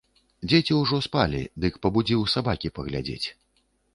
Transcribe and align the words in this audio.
Дзеці 0.51 0.77
ўжо 0.77 0.97
спалі, 1.07 1.41
дык 1.65 1.77
пабудзіў 1.85 2.25
сабакі 2.35 2.73
паглядзець. 2.79 3.27